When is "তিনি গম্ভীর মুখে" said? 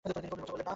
0.03-0.51